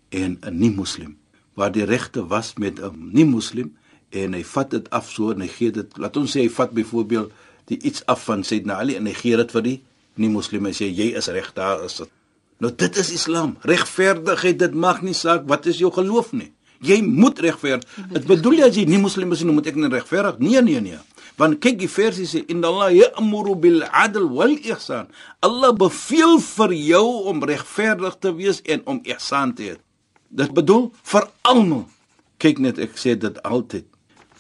en 0.10 0.38
'n 0.42 0.58
nie-moslim 0.58 1.18
waar 1.54 1.72
die 1.72 1.84
regte 1.84 2.28
was 2.28 2.54
met 2.56 2.80
'n 2.80 3.10
nie-moslim 3.12 3.76
en 4.12 4.34
hy 4.34 4.44
vat 4.54 4.72
dit 4.72 4.90
af 4.96 5.10
so 5.12 5.34
en 5.34 5.42
hy 5.46 5.50
gee 5.52 5.74
dit 5.76 5.98
laat 6.02 6.18
ons 6.18 6.36
sê 6.36 6.46
hy 6.46 6.52
vat 6.54 6.72
byvoorbeeld 6.74 7.34
die 7.70 7.78
iets 7.86 8.06
af 8.10 8.24
van 8.26 8.44
Sayyidina 8.44 8.80
Ali 8.82 8.96
en 8.98 9.10
hy 9.10 9.14
gee 9.18 9.38
dit 9.38 9.52
vir 9.54 9.66
die 9.66 9.76
nie-moslim 10.20 10.70
en 10.70 10.76
sê 10.76 10.90
jy 10.90 11.12
is 11.18 11.30
reg 11.32 11.52
daar 11.56 11.84
is 11.86 12.00
dit. 12.02 12.10
Nou 12.60 12.72
dit 12.76 12.98
is 13.00 13.12
Islam. 13.16 13.56
Regverdigheid 13.64 14.58
dit 14.60 14.74
maak 14.74 15.04
nie 15.06 15.16
saak 15.16 15.46
wat 15.48 15.70
is 15.70 15.80
jou 15.80 15.92
geloof 15.96 16.34
nie. 16.36 16.50
Jy 16.84 17.02
moet 17.04 17.40
regverdig 17.44 17.86
dit 18.16 18.26
bedoel 18.28 18.62
jy 18.62 18.68
as 18.68 18.80
jy 18.80 18.86
nie 18.90 19.02
moslim 19.04 19.36
is 19.36 19.44
nie 19.46 19.56
moet 19.56 19.70
ek 19.72 19.78
nie 19.80 19.92
regverdig 19.92 20.42
nee 20.44 20.64
nee 20.66 20.82
nee. 20.84 21.00
Want 21.40 21.62
kyk 21.64 21.78
die 21.80 21.92
versie 21.92 22.28
sê 22.28 22.42
inna 22.52 22.72
Allah 22.72 22.90
ya'muru 22.96 23.56
bil 23.56 23.84
'adl 23.88 24.28
wal 24.34 24.58
ihsan 24.58 25.08
Allah 25.46 25.72
beveel 25.76 26.40
vir 26.40 26.74
jou 26.74 27.08
om 27.32 27.44
regverdig 27.44 28.18
te 28.20 28.34
wees 28.36 28.64
en 28.66 28.84
om 28.86 29.00
ihsan 29.06 29.54
te 29.56 29.64
hê. 29.70 29.78
Dit 30.30 30.52
bedoel 30.54 30.92
vir 31.04 31.30
almal. 31.42 31.86
Kyk 32.40 32.60
net 32.60 32.80
ek 32.80 32.98
sê 33.00 33.16
dit 33.16 33.40
altyd 33.44 33.88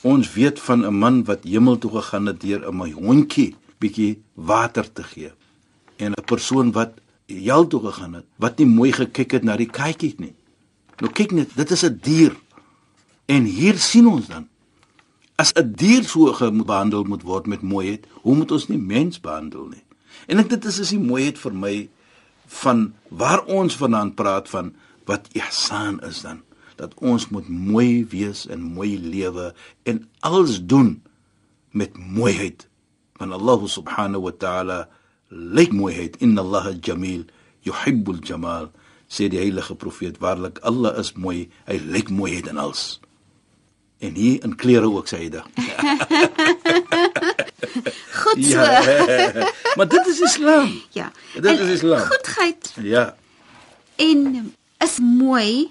ons 0.01 0.33
weet 0.33 0.59
van 0.59 0.85
'n 0.85 0.93
man 0.93 1.23
wat 1.23 1.43
hemel 1.43 1.77
toe 1.77 1.91
gegaan 1.91 2.25
het 2.25 2.41
deur 2.41 2.61
'n 2.67 2.93
hondjie 2.93 3.55
bietjie 3.79 4.21
water 4.33 4.93
te 4.93 5.03
gee. 5.03 5.31
En 5.97 6.11
'n 6.11 6.25
persoon 6.25 6.71
wat 6.71 6.91
hel 7.25 7.67
toe 7.67 7.81
gegaan 7.85 8.13
het 8.13 8.25
wat 8.35 8.57
nie 8.57 8.67
mooi 8.67 8.91
gekyk 8.91 9.31
het 9.31 9.43
na 9.43 9.57
die 9.57 9.69
katjie 9.69 10.15
nie. 10.17 10.35
Nou 10.99 11.11
kyk 11.11 11.31
net 11.31 11.55
dit 11.55 11.71
is 11.71 11.83
'n 11.83 11.99
dier. 12.01 12.35
En 13.25 13.43
hier 13.43 13.77
sien 13.77 14.07
ons 14.07 14.27
dan 14.27 14.47
as 15.35 15.53
'n 15.53 15.73
dier 15.75 16.03
so 16.03 16.33
behandel 16.63 17.03
moet 17.03 17.21
word 17.21 17.47
met 17.47 17.61
mooiheid, 17.61 18.07
hoe 18.21 18.35
moet 18.35 18.51
ons 18.51 18.67
nie 18.67 18.77
mens 18.77 19.19
behandel 19.19 19.67
nie? 19.67 19.83
En 20.27 20.37
ek 20.37 20.49
dit 20.49 20.65
is 20.65 20.79
is 20.79 20.89
die 20.89 20.99
mooiheid 20.99 21.37
vir 21.37 21.53
my 21.53 21.89
van 22.47 22.93
waar 23.07 23.45
ons 23.45 23.75
vanaand 23.75 24.15
praat 24.15 24.49
van 24.49 24.73
wat 25.05 25.27
ihsan 25.33 26.01
is 26.01 26.21
dan 26.21 26.41
dat 26.79 26.95
ons 27.03 27.27
moet 27.33 27.48
mooi 27.51 28.05
wees 28.12 28.45
en 28.48 28.62
mooi 28.63 28.95
lewe 29.00 29.51
en 29.83 30.01
alles 30.25 30.62
doen 30.63 31.01
met 31.75 31.98
mooiheid 31.98 32.67
want 33.19 33.36
Allah 33.36 33.59
subhanahu 33.67 34.24
wa 34.29 34.31
ta'ala 34.43 34.79
lyk 35.29 35.71
mooiheid 35.75 36.15
inna 36.24 36.41
Allah 36.41 36.71
jamil 36.81 37.25
yuhibbul 37.67 38.21
jamal 38.24 38.69
sê 39.12 39.27
die 39.29 39.41
heilige 39.41 39.75
profeet 39.75 40.17
waarlik 40.24 40.59
Allah 40.63 40.95
is 41.01 41.12
mooi 41.19 41.50
hy 41.67 41.77
lyk 41.91 42.09
mooiheid 42.09 42.48
in 42.48 42.57
alles 42.62 43.00
en 44.00 44.15
hier 44.15 44.39
in 44.48 44.55
klere 44.55 44.88
ook 44.88 45.09
sê 45.12 45.25
hy 45.25 45.29
dit 45.36 45.43
Goed 48.19 48.45
so. 48.45 48.57
Ja. 48.59 48.81
maar 49.75 49.88
dit 49.88 50.07
is 50.07 50.19
Islam. 50.19 50.81
Ja. 50.91 51.12
Dit 51.33 51.45
En 51.45 51.59
is 51.59 51.69
Islam. 51.79 52.00
Goedheid 52.00 52.74
Ja. 52.81 53.15
en 53.95 54.53
is 54.77 54.98
mooi 55.00 55.69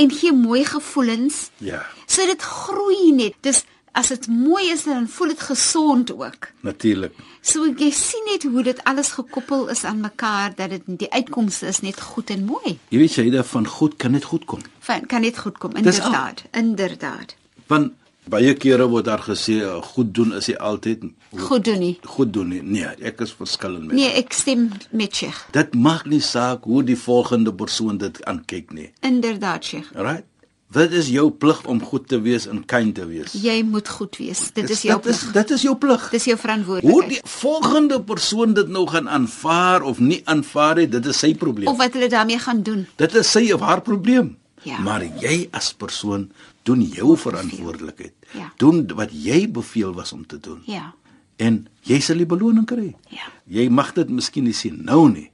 en 0.00 0.10
gee 0.10 0.32
mooi 0.32 0.64
gevoelens. 0.64 1.50
Ja, 1.58 1.84
So 2.10 2.24
dit 2.26 2.42
groei 2.42 3.12
net. 3.14 3.34
Dis 3.44 3.64
as 3.92 4.08
dit 4.08 4.26
mooi 4.30 4.70
is 4.70 4.84
dan 4.86 5.08
voel 5.08 5.28
dit 5.28 5.40
gesond 5.40 6.12
ook. 6.12 6.48
natuurlik. 6.60 7.12
So 7.40 7.66
jy 7.66 7.90
sien 7.90 8.22
net 8.30 8.42
hoe 8.42 8.62
dit 8.62 8.84
alles 8.84 9.08
gekoppel 9.16 9.68
is 9.68 9.84
aan 9.84 10.00
mekaar 10.00 10.52
dat 10.56 10.70
dit 10.70 10.82
die 10.86 11.10
uitkomste 11.12 11.66
is 11.66 11.80
net 11.80 12.00
goed 12.00 12.30
en 12.30 12.44
mooi. 12.44 12.78
Jy 12.88 12.98
weet 12.98 13.14
jy 13.14 13.30
dat 13.30 13.46
van 13.46 13.66
goed 13.66 13.96
kan 13.96 14.12
dit 14.12 14.24
goed 14.24 14.44
kom. 14.44 14.60
Van 14.78 15.06
kan 15.06 15.20
net 15.20 15.38
goed 15.38 15.58
kom 15.58 15.74
inderdaad. 15.76 16.42
Inderdaad. 16.52 17.34
Want 17.66 17.92
baie 18.30 18.54
kere 18.54 18.86
word 18.90 19.04
daar 19.10 19.22
gesê 19.26 19.58
uh, 19.64 19.76
goed 19.92 20.14
doen 20.14 20.32
is 20.38 20.48
nie 20.50 20.56
altyd 20.58 21.04
Goed 21.36 21.64
doen 21.64 21.78
nie. 21.78 21.92
goed 22.04 22.32
doen 22.32 22.48
nie. 22.48 22.62
Nee, 22.62 22.86
ek 23.10 23.20
is 23.26 23.32
verskillend 23.38 23.86
met. 23.90 23.96
Nee, 23.98 24.10
ek 24.22 24.32
stem 24.34 24.68
met 24.90 25.14
Sheikh. 25.14 25.44
Dit 25.54 25.74
maak 25.74 26.06
nie 26.10 26.20
saak 26.24 26.64
hoe 26.64 26.82
die 26.86 26.98
volgende 26.98 27.54
persoon 27.54 27.98
dit 27.98 28.18
aankyk 28.24 28.72
nie. 28.72 28.90
Inderdaad, 29.06 29.64
Sheikh. 29.64 29.92
Alright? 29.96 30.26
Dit 30.70 30.92
is 30.94 31.08
jou 31.10 31.24
plig 31.34 31.64
om 31.66 31.80
goed 31.82 32.04
te 32.08 32.20
wees 32.22 32.44
en 32.46 32.60
kind 32.70 32.94
te 32.94 33.02
wees. 33.06 33.32
Jy 33.34 33.56
moet 33.66 33.88
goed 33.90 34.14
wees. 34.20 34.52
Dit 34.54 34.70
is 34.70 34.82
jou 34.86 35.00
dit 35.02 35.10
is 35.10 35.18
plig. 35.24 35.32
dit 35.34 35.50
is 35.56 35.62
jou 35.66 35.72
plig. 35.82 36.04
Dis 36.12 36.24
jou 36.30 36.36
Hoe 36.36 36.42
verantwoordelikheid. 36.44 37.08
die 37.10 37.30
volgende 37.32 37.98
persoon 38.06 38.54
dit 38.54 38.68
nou 38.70 38.84
gaan 38.86 39.08
aanvaar 39.10 39.82
of 39.82 39.98
nie 39.98 40.20
aanvaar 40.30 40.78
nie, 40.78 40.86
dit 40.88 41.06
is 41.10 41.18
sy 41.18 41.32
probleem. 41.34 41.66
Of 41.72 41.76
wat 41.82 41.92
hulle 41.98 42.08
daarmee 42.08 42.38
gaan 42.38 42.62
doen. 42.62 42.86
Dit 43.02 43.14
is 43.18 43.30
sy 43.30 43.50
of 43.52 43.60
haar 43.66 43.82
probleem. 43.82 44.36
Ja. 44.62 44.78
Maar 44.84 45.04
jy 45.22 45.48
as 45.56 45.72
persoon 45.72 46.30
doen 46.68 46.82
jou 46.82 47.16
verantwoordelikheid. 47.16 48.14
Ja. 48.36 48.52
Doen 48.60 48.84
wat 48.94 49.12
jy 49.12 49.46
beveel 49.50 49.94
was 49.96 50.12
om 50.12 50.26
te 50.26 50.40
doen. 50.40 50.62
Ja. 50.68 50.92
En 51.40 51.64
jy 51.88 52.00
sal 52.04 52.20
die 52.20 52.28
beloning 52.28 52.66
kry. 52.68 52.92
Ja. 53.08 53.30
Jy 53.48 53.68
mag 53.72 53.94
dit 53.96 54.10
miskien 54.12 54.44
nie 54.44 54.56
sien 54.56 54.82
nou 54.84 55.08
nie, 55.08 55.30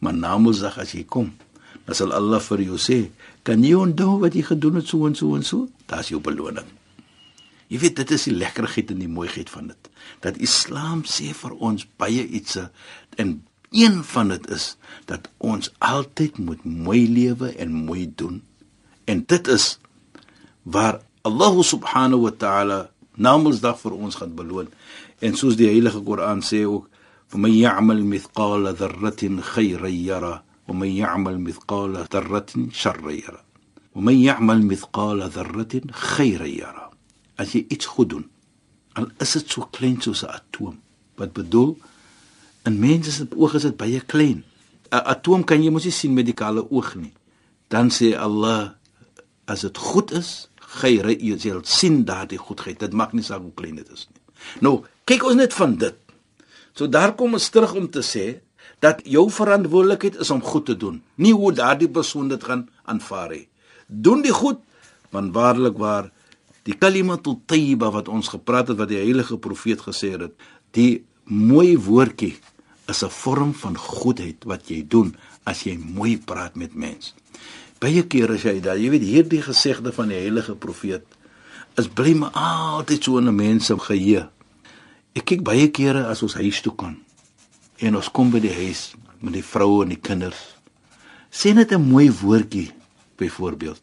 maar 0.00 0.16
na 0.16 0.38
Mondsdag 0.40 0.78
as 0.80 0.94
jy 0.96 1.04
kom, 1.04 1.34
dan 1.84 1.98
sal 1.98 2.14
Allah 2.16 2.40
vir 2.40 2.62
jou 2.62 2.78
sê, 2.78 3.10
"Kan 3.42 3.62
jy 3.64 3.74
onthou 3.74 4.20
wat 4.20 4.34
jy 4.34 4.42
gedoen 4.42 4.74
het 4.76 4.88
so 4.88 5.06
en 5.06 5.14
so 5.14 5.34
en 5.36 5.42
so?" 5.42 5.68
Daar's 5.86 6.08
jou 6.08 6.20
beloning. 6.20 6.66
Jy 7.68 7.78
weet 7.78 7.96
dit 7.96 8.10
is 8.10 8.24
die 8.24 8.34
lekkerheid 8.34 8.90
en 8.90 8.98
die 8.98 9.08
mooiheid 9.08 9.50
van 9.50 9.66
dit. 9.66 9.90
Dat 10.20 10.36
Islam 10.36 11.04
sê 11.04 11.34
vir 11.34 11.52
ons 11.54 11.86
baie 11.96 12.26
ietsie 12.26 12.68
en 13.16 13.44
een 13.70 14.04
van 14.04 14.28
dit 14.28 14.50
is 14.50 14.76
dat 15.06 15.28
ons 15.38 15.70
altyd 15.78 16.38
moet 16.38 16.64
mooi 16.64 17.08
lewe 17.08 17.56
en 17.56 17.72
mooi 17.72 18.12
doen. 18.16 18.42
En 19.10 19.24
dit 19.26 19.48
is 19.48 19.78
waar 20.62 21.00
Allah 21.26 21.54
subhanahu 21.72 22.22
wa 22.28 22.32
ta'ala 22.42 22.80
namelsdag 23.18 23.80
vir 23.82 23.96
ons 23.96 24.16
gaan 24.20 24.34
beloon. 24.38 24.70
En 25.18 25.36
soos 25.36 25.58
die 25.58 25.68
heilige 25.68 26.00
Koran 26.06 26.40
sê 26.46 26.64
ook, 26.64 26.88
"Man 27.34 27.52
ya'mal 27.52 28.02
mithqala 28.02 28.72
dharratin 28.72 29.42
khayran 29.42 30.02
yara, 30.02 30.42
wa 30.66 30.74
man 30.74 30.88
ya'mal 30.88 31.38
mithqala 31.38 32.06
dharratin 32.08 32.70
sharran 32.72 33.16
yara." 33.22 33.42
Wa 33.92 34.00
man 34.00 34.18
ya'mal 34.18 34.62
mithqala 34.62 35.28
dharratin 35.28 35.90
khayran 35.92 36.54
yara. 36.54 36.90
As 37.36 37.52
jy 37.52 37.66
iets 37.68 37.86
goed 37.86 38.08
doen, 38.08 38.26
al 38.92 39.06
is 39.18 39.32
dit 39.32 39.50
so 39.50 39.68
klein 39.70 40.00
soos 40.00 40.22
'n 40.24 40.30
atoom, 40.38 40.80
wat 41.16 41.32
bedoel 41.32 41.78
in 42.64 42.78
mense 42.78 43.10
se 43.12 43.26
oog 43.36 43.54
is 43.54 43.62
dit 43.62 43.76
baie 43.76 44.00
klein. 44.00 44.44
'n 44.90 45.04
Atoom 45.12 45.44
kan 45.44 45.62
jy 45.62 45.70
mos 45.70 45.84
nie 45.84 45.92
sien 45.92 46.14
met 46.14 46.26
die 46.26 46.34
kale 46.34 46.70
oog 46.70 46.94
nie. 46.94 47.12
Dan 47.68 47.90
sê 47.90 48.16
Allah 48.16 48.79
as 49.50 49.64
dit 49.66 49.80
goed 49.90 50.12
is, 50.16 50.30
geyre 50.80 51.16
jy 51.18 51.36
sal 51.42 51.64
sien 51.66 52.04
daardie 52.06 52.38
goedheid. 52.38 52.78
Dit 52.78 52.94
maak 52.94 53.14
nie 53.16 53.26
saak 53.26 53.42
hoe 53.42 53.54
klein 53.58 53.80
dit 53.80 53.88
is 53.90 54.06
nie. 54.10 54.22
Nou, 54.64 54.74
kyk 55.10 55.26
ons 55.26 55.38
net 55.40 55.56
van 55.56 55.74
dit. 55.80 55.96
So 56.76 56.86
daar 56.86 57.16
kom 57.18 57.34
ons 57.36 57.50
terug 57.52 57.74
om 57.78 57.88
te 57.90 58.04
sê 58.06 58.40
dat 58.80 59.02
jou 59.04 59.26
verantwoordelikheid 59.34 60.20
is 60.22 60.30
om 60.32 60.40
goed 60.40 60.70
te 60.70 60.76
doen, 60.78 61.00
nie 61.20 61.34
hoe 61.36 61.52
daardie 61.52 61.90
persoon 61.90 62.30
dit 62.30 62.44
gaan 62.44 62.64
aanvaar 62.88 63.34
nie. 63.34 63.46
Doen 63.86 64.22
die 64.24 64.32
goed, 64.32 64.62
want 65.12 65.34
waarlik 65.34 65.76
waar 65.76 66.08
die 66.68 66.76
kalimatul 66.78 67.40
tayyiba 67.50 67.90
wat 67.92 68.08
ons 68.08 68.30
gepraat 68.32 68.70
het 68.72 68.78
wat 68.80 68.88
die 68.92 69.00
heilige 69.02 69.36
profeet 69.42 69.82
gesê 69.84 70.14
het, 70.14 70.32
die 70.76 71.02
mooi 71.24 71.76
woordjie 71.76 72.36
is 72.88 73.02
'n 73.04 73.10
vorm 73.10 73.52
van 73.54 73.76
goedheid 73.76 74.44
wat 74.44 74.70
jy 74.70 74.84
doen 74.88 75.16
as 75.44 75.62
jy 75.64 75.76
mooi 75.76 76.18
praat 76.18 76.56
met 76.56 76.74
mense. 76.74 77.12
Baie 77.80 78.02
kere 78.12 78.36
as 78.36 78.44
jy 78.44 78.60
daai, 78.60 78.76
jy 78.82 78.90
weet 78.92 79.06
hierdie 79.08 79.42
gesegde 79.42 79.92
van 79.96 80.10
die 80.12 80.18
heilige 80.20 80.54
profeet 80.54 81.06
is 81.78 81.86
bly 81.88 82.12
my 82.18 82.28
altyd 82.36 83.04
so 83.04 83.18
in 83.18 83.28
'n 83.28 83.36
mens 83.36 83.66
se 83.66 83.76
geheue. 83.78 84.28
Ek 85.14 85.24
kyk 85.24 85.42
baie 85.42 85.68
kere 85.70 86.06
as 86.06 86.22
ons 86.22 86.34
huis 86.34 86.60
toe 86.60 86.74
kom 86.74 86.96
en 87.78 87.96
ons 87.96 88.10
kom 88.12 88.30
by 88.30 88.40
die 88.40 88.52
huis 88.52 88.92
met 89.20 89.32
die 89.32 89.42
vroue 89.42 89.84
en 89.84 89.88
die 89.88 90.00
kinders. 90.08 90.40
Sê 91.32 91.54
net 91.54 91.72
'n 91.72 91.80
mooi 91.80 92.10
woordjie 92.10 92.70
byvoorbeeld. 93.16 93.82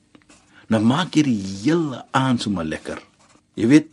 Nou 0.69 0.81
maak 0.81 1.15
jy 1.15 1.23
die 1.23 1.41
hele 1.63 2.05
aand 2.11 2.41
sommer 2.41 2.65
lekker. 2.65 3.01
Jy 3.55 3.67
weet, 3.67 3.87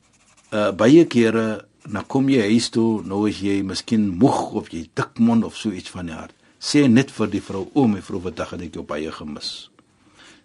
uh, 0.53 0.71
baie 0.71 1.05
kere 1.07 1.65
nou 1.89 2.05
kom 2.05 2.29
jy 2.29 2.41
huis 2.41 2.69
toe, 2.69 3.03
nou 3.05 3.29
is 3.29 3.41
jy 3.41 3.63
miskien 3.63 4.09
moeg 4.19 4.53
of 4.53 4.69
jy 4.73 4.89
dik 4.95 5.19
mond 5.19 5.45
of 5.45 5.57
so 5.57 5.71
iets 5.71 5.91
van 5.91 6.07
die 6.07 6.15
hart. 6.15 6.35
Sê 6.61 6.89
net 6.89 7.11
vir 7.11 7.29
die 7.29 7.41
vrou, 7.41 7.71
o 7.75 7.87
my 7.87 8.01
vrou, 8.01 8.21
wat 8.25 8.37
dag 8.37 8.51
het 8.51 8.61
ek 8.61 8.75
jou 8.75 8.85
baie 8.85 9.11
gemis. 9.13 9.71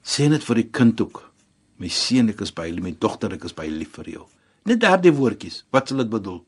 Sê 0.04 0.30
net 0.30 0.44
vir 0.44 0.56
die 0.56 0.70
kind 0.72 1.02
ook, 1.02 1.24
my 1.80 1.88
seun, 1.88 2.30
ek 2.30 2.42
is 2.42 2.52
baie 2.56 2.72
lief, 2.72 2.84
my 2.84 2.96
dogter, 3.00 3.34
ek 3.34 3.46
is 3.46 3.56
baie 3.56 3.72
lief 3.72 3.96
vir 4.00 4.14
jou. 4.16 4.28
Net 4.66 4.80
daardie 4.84 5.14
woordjies, 5.16 5.64
wat 5.72 5.90
sal 5.90 6.04
dit 6.04 6.10
bedoel? 6.10 6.42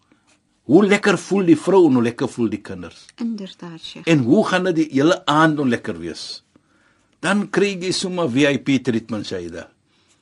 Hoe 0.71 0.85
lekker 0.85 1.17
voel 1.17 1.49
die 1.51 1.57
vrou 1.57 1.87
en 1.87 1.97
hoe 1.97 2.05
lekker 2.05 2.29
voel 2.29 2.51
die 2.51 2.61
kinders? 2.61 3.07
Inderdaad, 3.19 3.79
Sheikh. 3.81 4.07
En 4.07 4.23
hoe 4.27 4.43
gaan 4.47 4.69
dit 4.69 4.83
die 4.83 4.89
hele 4.93 5.17
aand 5.29 5.57
nou 5.57 5.67
lekker 5.67 5.97
wees? 5.99 6.43
Dan 7.21 7.47
kry 7.53 7.73
jy 7.81 7.91
sommer 7.93 8.29
VIP 8.31 8.77
treatment 8.85 9.27
Shaida. 9.27 9.67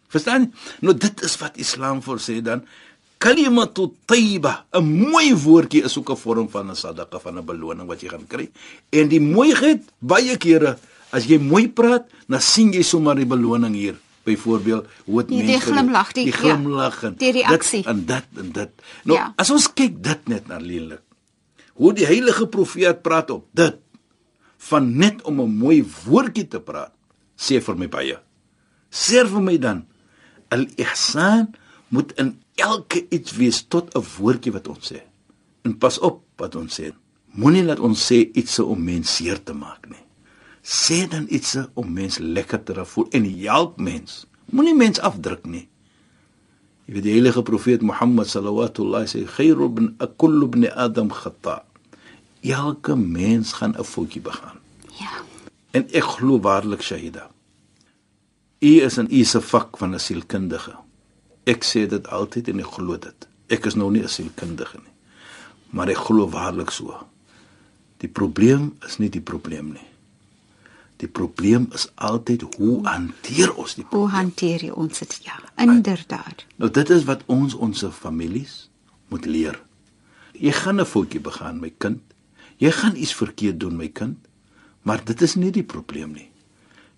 Verstaan? 0.09 0.49
Nou 0.81 0.95
dit 0.97 1.25
is 1.25 1.35
wat 1.41 1.59
Islam 1.61 2.01
vir 2.05 2.21
sê 2.23 2.39
dan 2.43 2.63
kalimatu 3.19 3.89
tayyiba, 4.07 4.65
'n 4.73 4.83
mooi 5.11 5.33
woordjie 5.35 5.83
is 5.83 5.97
ook 5.97 6.11
'n 6.11 6.15
vorm 6.15 6.49
van 6.49 6.71
'n 6.71 6.75
sadaqa 6.75 7.19
van 7.19 7.37
'n 7.37 7.45
beloning 7.45 7.87
wat 7.87 8.01
jy 8.01 8.09
gaan 8.09 8.27
kry. 8.27 8.49
En 8.91 9.07
die 9.07 9.19
mooiheid 9.21 9.83
baie 9.99 10.37
kere 10.37 10.77
as 11.11 11.25
jy 11.25 11.37
mooi 11.39 11.69
praat, 11.69 12.07
dan 12.27 12.41
sien 12.41 12.71
jy 12.73 12.81
sommer 12.83 13.15
die 13.15 13.25
beloning 13.25 13.75
hier. 13.75 13.95
Byvoorbeeld, 14.23 14.85
hoe 15.05 15.21
dit 15.23 15.27
Die- 15.29 15.37
die 15.37 15.45
mense 15.47 15.71
glimlag, 15.71 16.11
die- 16.13 16.23
die 16.25 16.33
ja, 16.33 16.39
glimlag 16.39 17.03
en 17.03 17.15
die 17.17 17.31
reaksie. 17.31 17.83
dit 17.83 17.87
en 17.91 18.05
dit 18.05 18.25
en 18.37 18.51
dit. 18.51 18.69
Nou, 19.03 19.17
Ja. 19.17 19.33
as 19.37 19.49
ons 19.49 19.73
kyk 19.73 20.03
dit 20.03 20.27
net 20.27 20.47
na 20.47 20.57
lelik. 20.57 21.01
Hoe 21.73 21.93
die 21.93 22.05
heilige 22.05 22.47
profeet 22.47 23.01
praat 23.01 23.29
op 23.31 23.47
dit 23.53 23.75
van 24.57 24.97
net 24.97 25.21
om 25.23 25.39
'n 25.41 25.57
mooi 25.57 25.85
woordjie 26.05 26.47
te 26.47 26.59
praat, 26.59 26.91
sê 27.37 27.61
vir 27.61 27.75
my 27.77 27.87
baie. 27.89 28.19
Sê 28.91 29.25
vir 29.27 29.41
my 29.41 29.57
dan 29.57 29.85
al-ihsan 30.51 31.53
moet 31.89 32.11
in 32.19 32.41
elke 32.55 33.05
iets 33.09 33.31
wees 33.37 33.63
tot 33.67 33.95
'n 33.95 34.03
woordjie 34.19 34.51
wat 34.51 34.67
ons 34.67 34.91
sê. 34.93 35.01
En 35.63 35.77
pas 35.77 35.99
op 35.99 36.23
wat 36.37 36.55
ons 36.55 36.79
sê. 36.79 36.91
Moenie 37.33 37.63
laat 37.63 37.79
ons 37.79 38.11
sê 38.11 38.29
iets 38.33 38.59
om 38.59 38.83
mens 38.83 39.15
seer 39.15 39.43
te 39.43 39.53
maak 39.53 39.87
nie. 39.89 40.03
Sê 40.69 41.07
dan 41.09 41.25
iets 41.33 41.55
om 41.73 41.87
mens 41.93 42.19
lekker 42.21 42.63
te 42.63 42.75
laat 42.77 42.89
voel 42.91 43.07
en 43.17 43.25
help 43.41 43.79
mens. 43.81 44.25
Moenie 44.53 44.75
mens 44.77 44.99
afdruk 45.01 45.47
nie. 45.49 45.65
Jy 46.85 46.93
weet 46.93 47.05
die 47.07 47.15
heilige 47.15 47.41
profeet 47.45 47.81
Mohammed 47.81 48.29
sallallahu 48.29 49.01
sê 49.09 49.23
khairu 49.25 49.65
ibn 49.65 49.89
kullu 50.21 50.45
ibn 50.45 50.67
adam 50.69 51.09
khata. 51.09 51.63
Elke 52.41 52.95
mens 52.95 53.53
gaan 53.57 53.73
'n 53.77 53.83
foutjie 53.83 54.21
begaan. 54.21 54.61
Ja. 54.99 55.25
En 55.71 55.87
ek 55.89 56.03
glo 56.03 56.39
waarlik 56.39 56.81
Shahida. 56.81 57.29
U 58.61 58.71
is 58.85 58.97
in 58.97 59.07
u 59.11 59.23
se 59.23 59.41
vak 59.41 59.77
van 59.77 59.93
'n 59.93 59.99
sielkundige. 59.99 60.75
Ek 61.45 61.63
sê 61.63 61.87
dit 61.87 62.07
altyd 62.07 62.47
en 62.47 62.59
ek 62.59 62.73
glo 62.77 62.97
dit. 62.97 63.27
Ek 63.47 63.65
is 63.65 63.75
nou 63.75 63.91
nie 63.91 64.03
'n 64.03 64.07
sielkundige 64.07 64.77
nie. 64.77 64.93
Maar 65.69 65.89
ek 65.89 65.97
glo 65.97 66.29
waarlik 66.29 66.71
so. 66.71 67.07
Die 67.97 68.09
probleem 68.09 68.77
is 68.85 68.97
nie 68.97 69.09
die 69.09 69.21
probleem 69.21 69.73
nie. 69.73 69.88
Die 70.99 71.07
probleem 71.07 71.69
is 71.73 71.87
altyd 71.95 72.41
hoe 72.57 72.83
hanteer 72.87 73.53
ons 73.55 73.75
die 73.75 73.83
Hoe 73.83 73.89
probleem? 73.91 74.15
hanteer 74.15 74.63
jy 74.63 74.71
ons 74.75 74.99
dit? 74.99 75.19
Ja, 75.23 75.37
inderdaad. 75.55 76.45
Nou 76.59 76.69
dit 76.71 76.89
is 76.89 77.03
wat 77.07 77.23
ons 77.25 77.53
ons 77.55 77.85
families 77.95 78.69
moet 79.07 79.25
leer. 79.25 79.61
Jy 80.33 80.51
gaan 80.51 80.79
'n 80.81 80.85
foutjie 80.85 81.19
begaan, 81.19 81.59
my 81.59 81.71
kind. 81.77 82.01
Jy 82.57 82.71
gaan 82.71 82.95
iets 82.95 83.13
verkeerd 83.15 83.59
doen, 83.59 83.75
my 83.77 83.87
kind. 83.87 84.17
Maar 84.81 85.03
dit 85.05 85.21
is 85.21 85.35
nie 85.35 85.51
die 85.51 85.63
probleem 85.63 86.11
nie. 86.11 86.29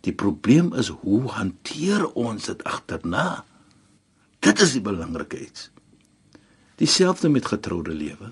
Die 0.01 0.13
probleem 0.13 0.73
is 0.73 0.87
hoe 0.87 1.27
hanteer 1.29 2.07
ons 2.13 2.45
dit 2.45 2.63
agterna? 2.63 3.45
Dit 4.39 4.59
is 4.61 4.71
die 4.71 4.81
belangrike 4.81 5.39
iets. 5.45 5.69
Dieselfde 6.75 7.29
met 7.29 7.45
getroude 7.45 7.93
lewe. 7.93 8.31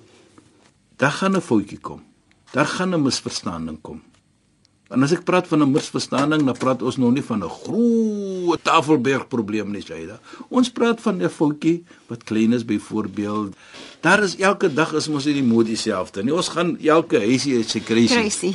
Daar 0.98 1.12
gaan 1.12 1.36
'n 1.36 1.42
foutjie 1.42 1.80
kom. 1.80 2.04
Daar 2.52 2.66
gaan 2.66 2.94
'n 2.96 3.02
misverstanding 3.02 3.82
kom. 3.82 4.02
En 4.90 5.06
as 5.06 5.12
ek 5.14 5.22
praat 5.22 5.46
van 5.48 5.62
'n 5.62 5.72
misverstanding, 5.72 6.46
dan 6.46 6.58
praat 6.58 6.82
ons 6.82 6.98
nou 6.98 7.12
nie 7.12 7.22
van 7.22 7.44
'n 7.44 7.50
groot 7.50 8.64
tafelberg 8.64 9.28
probleem 9.28 9.72
nie, 9.72 9.82
Shaida. 9.82 10.20
Ons 10.50 10.70
praat 10.70 11.02
van 11.02 11.22
'n 11.22 11.30
foutjie 11.30 11.84
wat 12.08 12.24
klein 12.24 12.54
is 12.54 12.66
byvoorbeeld. 12.66 13.56
Daar 14.02 14.24
is 14.24 14.36
elke 14.38 14.74
dag 14.74 14.94
is 14.94 15.08
mos 15.08 15.26
nie 15.26 15.34
die 15.34 15.44
mode 15.44 15.68
dieselfde 15.68 16.24
nie. 16.24 16.34
Ons 16.34 16.50
gaan 16.50 16.78
elke 16.80 17.20
huisie 17.20 17.58
het 17.58 17.70
sy 17.70 17.80
crazy. 17.80 18.16
Crazy. 18.16 18.54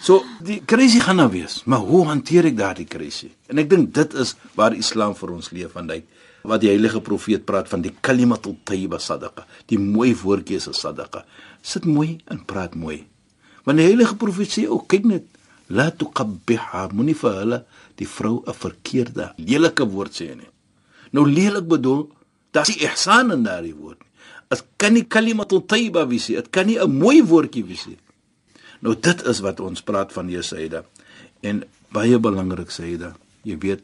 So 0.00 0.24
die 0.42 0.62
crazy 0.64 0.98
gaan 0.98 1.16
nou 1.16 1.30
wees, 1.30 1.62
maar 1.64 1.78
hoe 1.78 2.06
hanteer 2.06 2.44
ek 2.44 2.56
daardie 2.56 2.86
crazy? 2.88 3.30
En 3.46 3.58
ek 3.58 3.68
dink 3.70 3.94
dit 3.94 4.14
is 4.14 4.34
waar 4.54 4.74
Islam 4.74 5.14
vir 5.14 5.30
ons 5.30 5.50
leef 5.50 5.72
van 5.72 5.90
hy 5.90 6.02
wat 6.42 6.60
die 6.60 6.70
heilige 6.70 7.00
profeet 7.00 7.44
praat 7.44 7.68
van 7.68 7.82
die 7.84 7.92
kalimatul 8.00 8.56
tayyiba 8.64 8.98
sadaqa. 8.98 9.44
Die 9.66 9.78
mooi 9.78 10.14
woordjie 10.16 10.56
is 10.56 10.68
'n 10.68 10.72
sadaqa. 10.72 11.24
Sit 11.62 11.84
mooi 11.84 12.18
en 12.26 12.44
praat 12.44 12.74
mooi. 12.74 13.06
Want 13.64 13.78
die 13.78 13.86
heilige 13.86 14.16
profeet 14.16 14.50
sê 14.54 14.66
ook 14.68 14.88
kyk 14.88 15.04
net 15.04 15.24
la 15.68 15.90
tuqabbiha 15.90 16.88
moenie 16.92 17.14
vir 17.14 17.36
hulle 17.40 17.58
die 17.96 18.08
vrou 18.08 18.42
'n 18.46 18.54
verkeerde 18.54 19.32
lelike 19.36 19.84
woord 19.84 20.12
sê 20.12 20.34
nie. 20.36 20.50
Nou 21.12 21.26
lelik 21.26 21.66
bedoel, 21.66 22.08
daar's 22.50 22.68
nie 22.68 22.84
ihsan 22.86 23.32
in 23.32 23.42
daardie 23.42 23.74
woord 23.74 23.98
nie. 23.98 24.10
Dit 24.50 24.64
kan 24.76 24.92
nie 24.92 25.04
kalimatul 25.06 25.66
tayyiba 25.66 26.06
wees 26.06 26.28
nie. 26.28 26.36
Dit 26.36 26.50
kan 26.50 26.66
nie 26.66 26.78
'n 26.78 26.90
mooi 26.90 27.22
woordjie 27.22 27.64
wees 27.64 27.86
nie. 27.86 27.98
Nou 28.80 28.94
dit 28.94 29.22
is 29.22 29.40
wat 29.40 29.60
ons 29.60 29.82
praat 29.82 30.12
van 30.12 30.28
Jesaida. 30.28 30.84
En 31.40 31.64
baie 31.92 32.18
belangrik 32.18 32.70
Saida, 32.70 33.14
jy 33.42 33.58
weet 33.58 33.82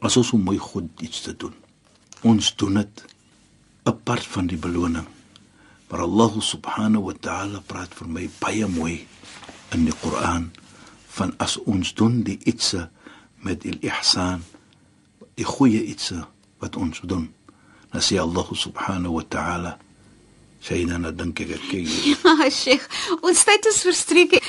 as 0.00 0.16
ons 0.16 0.32
om 0.32 0.42
mooi 0.42 0.58
God 0.58 0.84
iets 1.00 1.20
te 1.20 1.36
doen. 1.36 1.54
Ons 2.22 2.56
doen 2.56 2.74
dit 2.74 3.04
apart 3.82 4.26
van 4.26 4.46
die 4.46 4.58
beloning. 4.58 5.06
Maar 5.90 6.06
Allah 6.06 6.32
subhanahu 6.38 7.10
wa 7.10 7.16
ta'ala 7.18 7.62
praat 7.66 7.90
vir 7.98 8.08
my 8.08 8.26
baie 8.38 8.66
mooi 8.70 9.02
in 9.74 9.88
die 9.88 9.96
Koran 9.98 10.52
van 11.10 11.34
as 11.42 11.58
ons 11.66 11.90
doen 11.98 12.22
die 12.22 12.38
ietsie 12.46 12.86
met 13.42 13.64
die 13.66 13.74
ihsan, 13.82 14.44
die 15.34 15.46
goeie 15.46 15.82
ietsie 15.82 16.22
wat 16.62 16.78
ons 16.78 17.02
doen. 17.02 17.26
Dan 17.90 18.04
sê 18.06 18.20
Allah 18.22 18.46
subhanahu 18.54 19.18
wa 19.18 19.24
ta'ala 19.26 19.72
Saida, 20.60 20.98
nou 21.00 21.10
dink 21.16 21.40
ek 21.40 21.54
ek 21.56 21.62
kyk 21.70 21.86
hier. 21.88 22.16
Ja, 22.40 22.48
Sheikh, 22.52 22.84
ons 23.24 23.40
tyd 23.48 23.64
is 23.70 23.78
verstreke. 23.86 24.40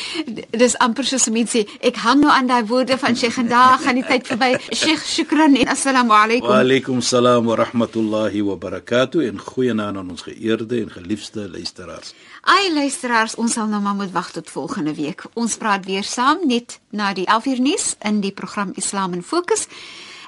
Dis 0.51 0.75
amper 0.83 1.07
soos 1.07 1.29
mense 1.31 1.61
sê, 1.61 1.77
ek 1.87 2.01
hang 2.03 2.19
nou 2.23 2.31
aan 2.31 2.49
daai 2.49 2.65
woorde 2.67 2.97
van 2.99 3.15
Sheikh 3.15 3.37
en 3.39 3.47
daar 3.51 3.79
gaan 3.79 3.95
die 3.99 4.03
tyd 4.07 4.27
verby. 4.27 4.51
Sheikh, 4.81 5.05
shukran 5.07 5.55
en 5.61 5.71
assalamu 5.71 6.15
alaykum. 6.17 6.51
Wa 6.51 6.59
alaykum 6.65 6.99
salaam 7.05 7.47
wa 7.47 7.55
rahmatullahi 7.61 8.43
wa 8.47 8.57
barakatuh 8.59 9.23
en 9.29 9.39
goeienaand 9.39 10.01
aan 10.03 10.11
ons 10.11 10.27
geëerde 10.27 10.81
en 10.83 10.91
geliefde 10.97 11.47
luisteraars. 11.55 12.11
Ai 12.51 12.73
luisteraars, 12.75 13.37
ons 13.39 13.55
sal 13.55 13.71
nou 13.71 13.79
maar 13.85 13.95
moet 13.95 14.11
wag 14.11 14.33
tot 14.35 14.51
volgende 14.51 14.95
week. 14.97 15.23
Ons 15.39 15.55
praat 15.61 15.87
weer 15.87 16.03
saam 16.03 16.43
net 16.49 16.79
na 16.91 17.13
die 17.15 17.27
11uur 17.29 17.63
nuus 17.63 17.93
in 18.03 18.19
die 18.19 18.35
program 18.35 18.75
Islam 18.75 19.15
in 19.15 19.23
Fokus. 19.23 19.67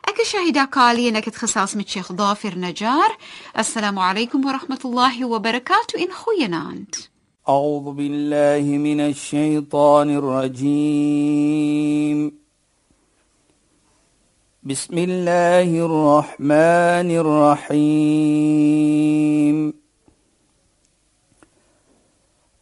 أكشاهدا 0.05 0.65
قالي 0.65 1.09
أنك 1.09 1.35
خصاص 1.35 1.75
من 1.75 1.81
الشيخ 1.81 2.13
ظافر 2.13 2.57
نجار. 2.57 3.17
السلام 3.57 3.99
عليكم 3.99 4.45
ورحمة 4.45 4.79
الله 4.85 5.25
وبركاته. 5.25 6.03
إن 6.03 6.11
خوينانت 6.11 6.95
أعوذ 7.49 7.91
بالله 7.93 8.77
من 8.77 8.99
الشيطان 8.99 10.15
الرجيم. 10.15 11.73
بسم 14.63 14.97
الله 14.97 15.85
الرحمن 15.85 17.09
الرحيم. 17.71 18.23